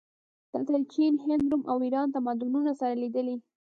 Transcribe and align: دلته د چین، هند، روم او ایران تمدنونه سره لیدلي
دلته 0.51 0.71
د 0.81 0.85
چین، 0.93 1.13
هند، 1.25 1.43
روم 1.51 1.63
او 1.71 1.77
ایران 1.85 2.07
تمدنونه 2.15 2.71
سره 2.79 2.93
لیدلي 3.01 3.35